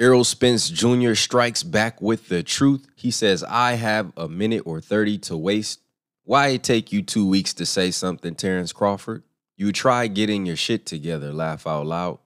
Errol 0.00 0.24
Spence 0.24 0.70
Jr. 0.70 1.14
strikes 1.14 1.62
back 1.62 2.02
with 2.02 2.28
the 2.28 2.42
truth. 2.42 2.88
He 2.96 3.12
says, 3.12 3.44
I 3.44 3.74
have 3.74 4.12
a 4.16 4.28
minute 4.28 4.64
or 4.66 4.80
30 4.80 5.18
to 5.18 5.36
waste. 5.36 5.82
Why 6.24 6.48
it 6.48 6.64
take 6.64 6.90
you 6.90 7.00
two 7.00 7.28
weeks 7.28 7.54
to 7.54 7.66
say 7.66 7.92
something, 7.92 8.34
Terence 8.34 8.72
Crawford? 8.72 9.22
You 9.56 9.70
try 9.70 10.08
getting 10.08 10.46
your 10.46 10.56
shit 10.56 10.84
together, 10.84 11.32
laugh 11.32 11.64
out 11.64 11.86
loud. 11.86 12.18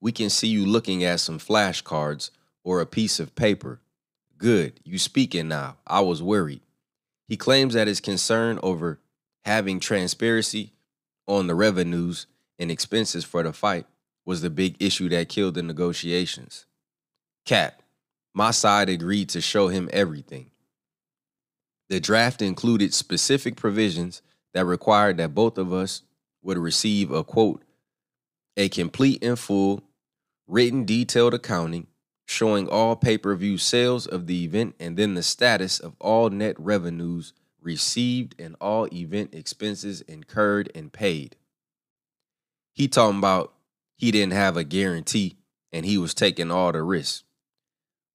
We 0.00 0.12
can 0.12 0.30
see 0.30 0.48
you 0.48 0.64
looking 0.64 1.04
at 1.04 1.20
some 1.20 1.38
flashcards 1.38 2.30
or 2.64 2.80
a 2.80 2.86
piece 2.86 3.20
of 3.20 3.34
paper. 3.34 3.80
Good, 4.38 4.80
you 4.82 4.98
speaking 4.98 5.46
now. 5.46 5.76
I 5.86 6.00
was 6.00 6.22
worried. 6.22 6.62
He 7.28 7.36
claims 7.36 7.74
that 7.74 7.86
his 7.86 8.00
concern 8.00 8.58
over 8.62 8.98
having 9.44 9.78
transparency 9.78 10.72
on 11.28 11.48
the 11.48 11.54
revenues 11.54 12.26
and 12.58 12.70
expenses 12.70 13.24
for 13.26 13.42
the 13.42 13.52
fight 13.52 13.84
was 14.24 14.40
the 14.40 14.48
big 14.48 14.76
issue 14.80 15.10
that 15.10 15.28
killed 15.28 15.54
the 15.54 15.62
negotiations. 15.62 16.64
Cap, 17.50 17.82
my 18.32 18.52
side 18.52 18.88
agreed 18.88 19.28
to 19.30 19.40
show 19.40 19.66
him 19.66 19.90
everything. 19.92 20.52
The 21.88 21.98
draft 21.98 22.42
included 22.42 22.94
specific 22.94 23.56
provisions 23.56 24.22
that 24.54 24.66
required 24.66 25.16
that 25.16 25.34
both 25.34 25.58
of 25.58 25.72
us 25.72 26.02
would 26.44 26.58
receive 26.58 27.10
a 27.10 27.24
quote, 27.24 27.64
a 28.56 28.68
complete 28.68 29.24
and 29.24 29.36
full 29.36 29.82
written 30.46 30.84
detailed 30.84 31.34
accounting 31.34 31.88
showing 32.24 32.68
all 32.68 32.94
pay 32.94 33.18
per 33.18 33.34
view 33.34 33.58
sales 33.58 34.06
of 34.06 34.28
the 34.28 34.44
event 34.44 34.76
and 34.78 34.96
then 34.96 35.14
the 35.14 35.22
status 35.24 35.80
of 35.80 35.96
all 35.98 36.30
net 36.30 36.54
revenues 36.56 37.32
received 37.60 38.32
and 38.38 38.54
all 38.60 38.86
event 38.94 39.34
expenses 39.34 40.02
incurred 40.02 40.70
and 40.72 40.92
paid. 40.92 41.34
He 42.74 42.86
talking 42.86 43.18
about 43.18 43.54
he 43.96 44.12
didn't 44.12 44.34
have 44.34 44.56
a 44.56 44.62
guarantee 44.62 45.38
and 45.72 45.84
he 45.84 45.98
was 45.98 46.14
taking 46.14 46.52
all 46.52 46.70
the 46.70 46.84
risks. 46.84 47.24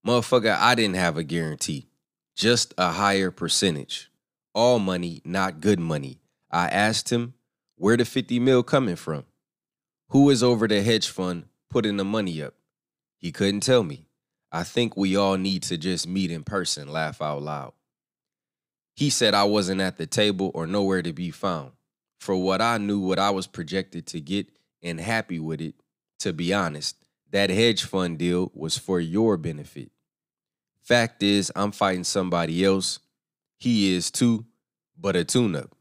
Motherfucker, 0.06 0.56
I 0.60 0.76
didn't 0.76 0.98
have 0.98 1.18
a 1.18 1.24
guarantee, 1.24 1.88
just 2.36 2.74
a 2.78 2.92
higher 2.92 3.32
percentage. 3.32 4.12
All 4.54 4.78
money, 4.78 5.22
not 5.26 5.62
good 5.62 5.80
money. 5.80 6.20
I 6.52 6.68
asked 6.68 7.12
him, 7.12 7.34
where 7.76 7.98
the 7.98 8.06
50 8.06 8.40
mil 8.40 8.62
coming 8.62 8.96
from? 8.96 9.26
Who 10.10 10.30
is 10.30 10.44
over 10.44 10.68
the 10.68 10.84
hedge 10.84 11.10
fund 11.10 11.46
putting 11.70 11.98
the 11.98 12.06
money 12.06 12.42
up? 12.42 12.54
He 13.18 13.32
couldn't 13.32 13.62
tell 13.62 13.84
me. 13.84 14.06
I 14.52 14.64
think 14.64 14.96
we 14.96 15.16
all 15.16 15.38
need 15.38 15.64
to 15.64 15.78
just 15.78 16.08
meet 16.08 16.30
in 16.30 16.44
person, 16.44 16.88
laugh 16.88 17.22
out 17.22 17.42
loud. 17.42 17.74
He 18.96 19.10
said 19.10 19.34
I 19.34 19.44
wasn't 19.44 19.82
at 19.82 19.98
the 19.98 20.06
table 20.06 20.52
or 20.54 20.68
nowhere 20.68 21.02
to 21.02 21.12
be 21.12 21.32
found. 21.32 21.72
For 22.20 22.36
what 22.36 22.62
I 22.62 22.78
knew, 22.78 23.00
what 23.00 23.20
I 23.20 23.32
was 23.32 23.48
projected 23.48 24.06
to 24.08 24.22
get 24.22 24.48
and 24.82 25.02
happy 25.02 25.40
with 25.40 25.60
it, 25.60 25.76
to 26.20 26.32
be 26.32 26.54
honest, 26.54 26.96
that 27.32 27.50
hedge 27.50 27.84
fund 27.84 28.20
deal 28.20 28.52
was 28.54 28.78
for 28.78 29.02
your 29.02 29.36
benefit. 29.36 29.92
Fact 30.86 31.24
is, 31.24 31.52
I'm 31.56 31.72
fighting 31.72 32.04
somebody 32.04 32.64
else. 32.64 33.00
He 33.58 33.96
is 33.96 34.12
too, 34.12 34.46
but 34.96 35.16
a 35.16 35.24
tune 35.24 35.56
up. 35.56 35.76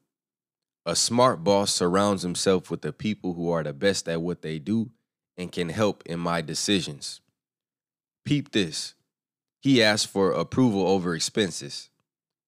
A 0.86 0.96
smart 0.96 1.44
boss 1.44 1.74
surrounds 1.74 2.22
himself 2.22 2.70
with 2.70 2.80
the 2.80 2.92
people 2.92 3.34
who 3.34 3.50
are 3.50 3.62
the 3.62 3.74
best 3.74 4.08
at 4.08 4.22
what 4.22 4.40
they 4.40 4.58
do 4.58 4.90
and 5.36 5.52
can 5.52 5.68
help 5.68 6.02
in 6.06 6.18
my 6.18 6.40
decisions. 6.40 7.20
Peep 8.24 8.52
this. 8.52 8.94
He 9.60 9.82
asked 9.82 10.08
for 10.08 10.32
approval 10.32 10.88
over 10.88 11.14
expenses. 11.14 11.90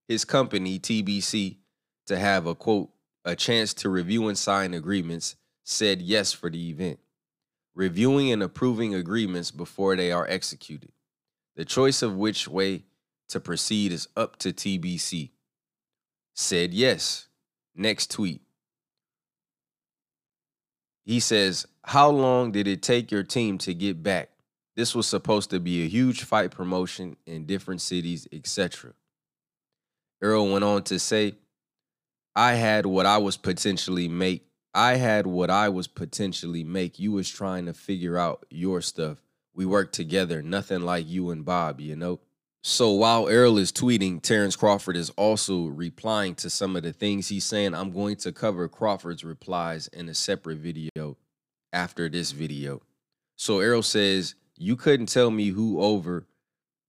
His 0.08 0.24
company, 0.24 0.78
TBC, 0.78 1.58
to 2.06 2.18
have 2.18 2.46
a 2.46 2.54
quote, 2.54 2.88
a 3.26 3.36
chance 3.36 3.74
to 3.74 3.90
review 3.90 4.28
and 4.28 4.38
sign 4.38 4.72
agreements, 4.72 5.36
said 5.62 6.00
yes 6.00 6.32
for 6.32 6.48
the 6.48 6.70
event. 6.70 7.00
Reviewing 7.74 8.32
and 8.32 8.42
approving 8.42 8.94
agreements 8.94 9.50
before 9.50 9.94
they 9.94 10.10
are 10.10 10.26
executed. 10.26 10.92
The 11.56 11.64
choice 11.64 12.02
of 12.02 12.14
which 12.14 12.46
way 12.46 12.84
to 13.28 13.40
proceed 13.40 13.90
is 13.90 14.08
up 14.16 14.36
to 14.36 14.52
TBC. 14.52 15.30
Said 16.34 16.74
yes. 16.74 17.28
Next 17.74 18.10
tweet. 18.10 18.42
He 21.04 21.18
says, 21.18 21.66
How 21.82 22.10
long 22.10 22.52
did 22.52 22.68
it 22.68 22.82
take 22.82 23.10
your 23.10 23.22
team 23.22 23.58
to 23.58 23.72
get 23.72 24.02
back? 24.02 24.30
This 24.76 24.94
was 24.94 25.06
supposed 25.06 25.50
to 25.50 25.60
be 25.60 25.82
a 25.82 25.88
huge 25.88 26.24
fight 26.24 26.50
promotion 26.50 27.16
in 27.26 27.46
different 27.46 27.80
cities, 27.80 28.28
etc. 28.30 28.92
Errol 30.22 30.52
went 30.52 30.64
on 30.64 30.82
to 30.84 30.98
say, 30.98 31.34
I 32.34 32.52
had 32.52 32.84
what 32.84 33.06
I 33.06 33.16
was 33.16 33.38
potentially 33.38 34.08
make. 34.08 34.46
I 34.74 34.96
had 34.96 35.26
what 35.26 35.48
I 35.48 35.70
was 35.70 35.86
potentially 35.86 36.64
make. 36.64 36.98
You 36.98 37.12
was 37.12 37.30
trying 37.30 37.64
to 37.64 37.72
figure 37.72 38.18
out 38.18 38.44
your 38.50 38.82
stuff 38.82 39.25
we 39.56 39.66
work 39.66 39.90
together, 39.90 40.42
nothing 40.42 40.82
like 40.82 41.08
you 41.08 41.30
and 41.30 41.44
Bob, 41.44 41.80
you 41.80 41.96
know? 41.96 42.20
So 42.62 42.90
while 42.90 43.28
Errol 43.28 43.58
is 43.58 43.70
tweeting, 43.72 44.20
Terence 44.20 44.56
Crawford 44.56 44.96
is 44.96 45.10
also 45.10 45.66
replying 45.66 46.34
to 46.36 46.50
some 46.50 46.74
of 46.76 46.82
the 46.82 46.92
things 46.92 47.28
he's 47.28 47.44
saying. 47.44 47.74
I'm 47.74 47.92
going 47.92 48.16
to 48.16 48.32
cover 48.32 48.68
Crawford's 48.68 49.24
replies 49.24 49.86
in 49.88 50.08
a 50.08 50.14
separate 50.14 50.58
video 50.58 51.16
after 51.72 52.08
this 52.08 52.32
video. 52.32 52.82
So 53.36 53.60
Errol 53.60 53.82
says, 53.82 54.34
You 54.56 54.74
couldn't 54.74 55.06
tell 55.06 55.30
me 55.30 55.50
who 55.50 55.80
over 55.80 56.26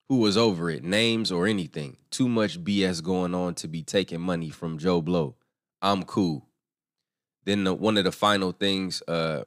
who 0.10 0.18
was 0.18 0.38
over 0.38 0.70
it, 0.70 0.84
names 0.84 1.32
or 1.32 1.48
anything. 1.48 1.98
Too 2.10 2.30
much 2.30 2.64
BS 2.64 3.04
going 3.04 3.36
on 3.36 3.56
to 3.56 3.68
be 3.68 3.84
taking 3.84 4.22
money 4.22 4.50
from 4.50 4.78
Joe 4.78 5.02
Blow. 5.02 5.36
I'm 5.82 6.04
cool. 6.04 6.48
Then 7.44 7.66
the, 7.66 7.74
one 7.74 7.98
of 7.98 8.04
the 8.04 8.12
final 8.12 8.52
things 8.52 9.04
uh 9.08 9.44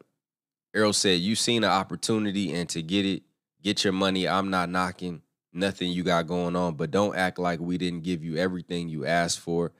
Errol 0.75 0.93
said, 0.93 1.21
You 1.21 1.35
seen 1.35 1.65
an 1.65 1.71
opportunity 1.71 2.53
and 2.53 2.69
to 2.71 2.83
get 2.83 3.05
it, 3.05 3.23
get 3.63 3.85
your 3.85 3.93
money. 3.93 4.29
I'm 4.29 4.51
not 4.51 4.69
knocking 4.69 5.23
nothing 5.53 5.91
you 5.91 6.03
got 6.03 6.27
going 6.27 6.57
on, 6.57 6.75
but 6.75 6.91
don't 6.91 7.17
act 7.17 7.39
like 7.39 7.61
we 7.61 7.79
didn't 7.79 8.03
give 8.03 8.23
you 8.23 8.37
everything 8.37 8.89
you 8.89 9.05
asked 9.05 9.41
for. 9.41 9.73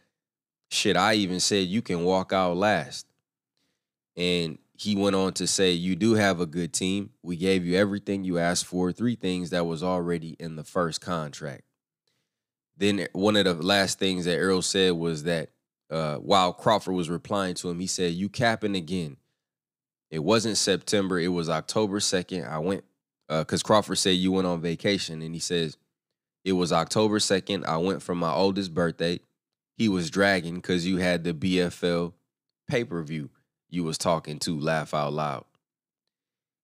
Shit, 0.71 0.97
I 0.97 1.15
even 1.15 1.41
said 1.41 1.69
you 1.69 1.83
can 1.83 2.05
walk 2.05 2.33
out 2.33 2.57
last. 2.57 3.07
And 4.17 4.59
he 4.77 4.97
went 4.97 5.17
on 5.17 5.33
to 5.35 5.47
say, 5.47 5.73
You 5.73 5.95
do 5.95 6.15
have 6.15 6.41
a 6.41 6.47
good 6.47 6.73
team. 6.73 7.11
We 7.23 7.37
gave 7.37 7.65
you 7.65 7.77
everything 7.77 8.25
you 8.25 8.39
asked 8.39 8.67
for, 8.67 8.93
three 8.93 9.15
things 9.17 9.51
that 9.51 9.67
was 9.67 9.83
already 9.83 10.37
in 10.39 10.57
the 10.57 10.65
first 10.65 11.01
contract. 11.01 11.63
Then 12.77 13.07
one 13.13 13.37
of 13.37 13.45
the 13.45 13.55
last 13.55 13.99
things 13.99 14.25
that 14.25 14.39
Errol 14.39 14.63
said 14.63 14.93
was 14.93 15.25
that 15.25 15.51
uh, 15.91 16.17
while 16.17 16.53
Crawford 16.53 16.95
was 16.95 17.11
replying 17.11 17.55
to 17.57 17.69
him, 17.69 17.79
he 17.79 17.87
said, 17.87 18.15
You 18.15 18.29
capping 18.29 18.75
again. 18.75 19.17
It 20.11 20.21
wasn't 20.21 20.57
September. 20.57 21.19
It 21.19 21.29
was 21.29 21.49
October 21.49 22.01
2nd. 22.01 22.49
I 22.49 22.59
went 22.59 22.85
because 23.29 23.63
uh, 23.63 23.67
Crawford 23.67 23.99
said 23.99 24.11
you 24.11 24.33
went 24.33 24.47
on 24.47 24.61
vacation, 24.61 25.23
and 25.23 25.35
he 25.35 25.41
says 25.41 25.77
it 26.45 26.53
was 26.53 26.73
October 26.73 27.19
2nd. 27.19 27.65
I 27.65 27.77
went 27.77 28.03
for 28.03 28.15
my 28.15 28.33
oldest 28.33 28.75
birthday. 28.75 29.21
He 29.77 29.89
was 29.89 30.11
dragging 30.11 30.57
because 30.57 30.87
you 30.87 30.99
had 30.99 31.25
the 31.25 31.33
BFL 31.33 32.13
pay 32.69 32.85
per 32.85 33.03
view 33.03 33.31
you 33.71 33.85
was 33.85 33.99
talking 33.99 34.39
to 34.41 34.59
laugh 34.59 34.93
out 34.93 35.13
loud. 35.13 35.45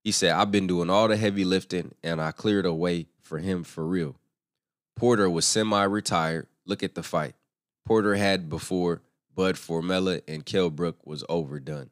He 0.03 0.11
said, 0.11 0.31
I've 0.31 0.51
been 0.51 0.67
doing 0.67 0.89
all 0.89 1.07
the 1.07 1.17
heavy 1.17 1.43
lifting 1.43 1.93
and 2.03 2.21
I 2.21 2.31
cleared 2.31 2.65
a 2.65 2.73
way 2.73 3.07
for 3.21 3.39
him 3.39 3.63
for 3.63 3.85
real. 3.85 4.15
Porter 4.95 5.29
was 5.29 5.45
semi 5.45 5.83
retired. 5.83 6.47
Look 6.65 6.83
at 6.83 6.95
the 6.95 7.03
fight. 7.03 7.35
Porter 7.85 8.15
had 8.15 8.49
before 8.49 9.01
Bud 9.35 9.55
Formella 9.55 10.21
and 10.27 10.45
Kell 10.45 10.69
Brook 10.69 10.97
was 11.05 11.23
overdone. 11.29 11.89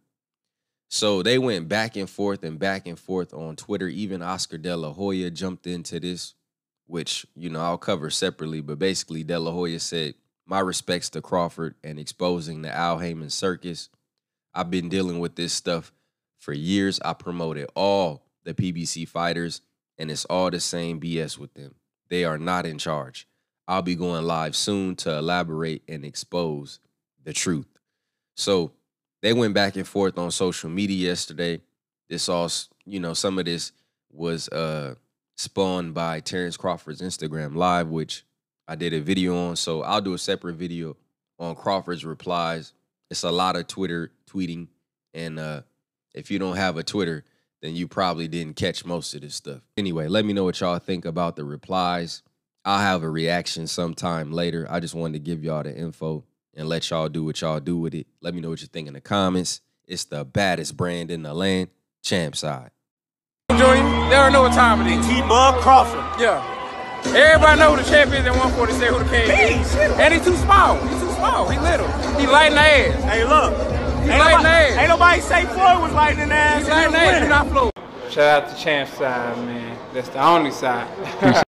So 0.95 1.21
they 1.21 1.37
went 1.37 1.67
back 1.67 1.97
and 1.97 2.09
forth 2.09 2.41
and 2.45 2.57
back 2.57 2.87
and 2.87 2.97
forth 2.97 3.33
on 3.33 3.57
Twitter. 3.57 3.89
Even 3.89 4.21
Oscar 4.21 4.57
De 4.57 4.77
La 4.77 4.93
Hoya 4.93 5.29
jumped 5.29 5.67
into 5.67 5.99
this, 5.99 6.35
which, 6.87 7.25
you 7.35 7.49
know, 7.49 7.59
I'll 7.59 7.77
cover 7.77 8.09
separately. 8.09 8.61
But 8.61 8.79
basically, 8.79 9.21
De 9.21 9.37
La 9.37 9.51
Hoya 9.51 9.81
said, 9.81 10.13
My 10.45 10.61
respects 10.61 11.09
to 11.09 11.21
Crawford 11.21 11.75
and 11.83 11.99
exposing 11.99 12.61
the 12.61 12.73
Al 12.73 12.99
Haymon 12.99 13.29
circus. 13.29 13.89
I've 14.53 14.71
been 14.71 14.87
dealing 14.87 15.19
with 15.19 15.35
this 15.35 15.51
stuff 15.51 15.91
for 16.39 16.53
years. 16.53 17.01
I 17.03 17.11
promoted 17.11 17.67
all 17.75 18.23
the 18.45 18.53
PBC 18.53 19.05
fighters, 19.05 19.59
and 19.97 20.09
it's 20.09 20.23
all 20.23 20.49
the 20.49 20.61
same 20.61 21.01
BS 21.01 21.37
with 21.37 21.55
them. 21.55 21.75
They 22.07 22.23
are 22.23 22.37
not 22.37 22.65
in 22.65 22.77
charge. 22.77 23.27
I'll 23.67 23.81
be 23.81 23.95
going 23.95 24.23
live 24.23 24.55
soon 24.55 24.95
to 24.95 25.17
elaborate 25.17 25.83
and 25.89 26.05
expose 26.05 26.79
the 27.25 27.33
truth. 27.33 27.67
So 28.37 28.71
they 29.25 29.33
went 29.33 29.55
back 29.55 29.75
and 29.75 29.87
forth 29.87 30.19
on 30.19 30.29
social 30.29 30.69
media 30.69 31.09
yesterday. 31.09 31.59
This 32.07 32.29
all, 32.29 32.47
you 32.85 32.99
know, 32.99 33.15
some 33.15 33.39
of 33.39 33.45
this 33.45 33.71
was 34.11 34.47
uh 34.49 34.93
spawned 35.35 35.95
by 35.95 36.19
Terence 36.19 36.55
Crawford's 36.57 37.01
Instagram 37.01 37.55
live, 37.55 37.87
which 37.87 38.23
I 38.67 38.75
did 38.75 38.93
a 38.93 39.01
video 39.01 39.35
on. 39.35 39.55
So 39.55 39.81
I'll 39.81 39.99
do 39.99 40.13
a 40.13 40.19
separate 40.19 40.57
video 40.57 40.95
on 41.39 41.55
Crawford's 41.55 42.05
replies. 42.05 42.73
It's 43.09 43.23
a 43.23 43.31
lot 43.31 43.55
of 43.55 43.65
Twitter 43.65 44.11
tweeting. 44.29 44.67
And 45.15 45.39
uh 45.39 45.61
if 46.13 46.29
you 46.29 46.37
don't 46.37 46.57
have 46.57 46.77
a 46.77 46.83
Twitter, 46.83 47.23
then 47.63 47.75
you 47.75 47.87
probably 47.87 48.27
didn't 48.27 48.57
catch 48.57 48.85
most 48.85 49.15
of 49.15 49.21
this 49.21 49.33
stuff. 49.33 49.61
Anyway, 49.75 50.07
let 50.07 50.23
me 50.23 50.33
know 50.33 50.43
what 50.43 50.59
y'all 50.59 50.77
think 50.77 51.03
about 51.03 51.35
the 51.35 51.45
replies. 51.45 52.21
I'll 52.63 52.77
have 52.77 53.01
a 53.01 53.09
reaction 53.09 53.65
sometime 53.65 54.31
later. 54.31 54.67
I 54.69 54.79
just 54.79 54.93
wanted 54.93 55.13
to 55.13 55.19
give 55.31 55.43
y'all 55.43 55.63
the 55.63 55.75
info 55.75 56.23
and 56.55 56.67
let 56.69 56.89
y'all 56.89 57.09
do 57.09 57.23
what 57.23 57.41
y'all 57.41 57.59
do 57.59 57.77
with 57.77 57.93
it. 57.93 58.07
Let 58.21 58.33
me 58.33 58.41
know 58.41 58.49
what 58.49 58.61
you 58.61 58.67
think 58.67 58.87
in 58.87 58.93
the 58.93 59.01
comments. 59.01 59.61
It's 59.87 60.05
the 60.05 60.25
baddest 60.25 60.75
brand 60.75 61.11
in 61.11 61.23
the 61.23 61.33
land, 61.33 61.69
Champ 62.03 62.35
Side. 62.35 62.71
Junior, 63.51 63.65
they 64.09 64.15
don't 64.15 64.33
know 64.33 64.41
what 64.43 64.53
time 64.53 64.85
it 64.85 64.97
is. 64.99 65.05
T-Bug 65.07 65.61
Crawford. 65.61 66.21
Yeah. 66.21 66.51
Everybody 67.05 67.59
know 67.59 67.75
who 67.75 67.83
the 67.83 67.87
champ 67.87 68.11
is 68.13 68.25
at 68.25 68.31
147 68.31 68.93
who 68.97 69.03
the 69.03 69.09
king 69.11 69.59
is. 69.61 69.75
And 69.75 70.11
he 70.13 70.19
too 70.19 70.35
small. 70.37 70.75
He 70.87 70.89
too 70.99 71.11
small. 71.13 71.47
He 71.49 71.59
little. 71.59 71.87
He 72.19 72.25
light 72.25 72.47
in 72.47 72.53
the 72.53 72.61
ass. 72.61 73.03
Hey, 73.03 73.23
look. 73.23 73.53
He 74.03 74.09
Ain't 74.09 74.19
light 74.19 74.37
in 74.37 74.43
the 74.43 74.49
nobody, 74.49 74.73
ass. 74.73 74.77
ain't 74.79 74.89
nobody 74.89 75.21
say 75.21 75.45
Floyd 75.45 75.81
was 75.83 75.93
lighting 75.93 76.21
in 76.23 76.29
the 76.29 76.35
ass. 76.35 76.63
He 76.65 76.71
light 76.71 76.85
in 76.87 76.91
the 76.93 76.97
ass. 76.97 77.21
He 77.21 77.29
not 77.29 77.47
flow. 77.49 77.69
Shout 78.09 78.43
out 78.43 78.49
to 78.49 78.63
Champ 78.63 78.89
side, 78.89 79.37
man. 79.45 79.77
That's 79.93 80.09
the 80.09 80.23
only 80.25 80.49
side. 80.51 81.43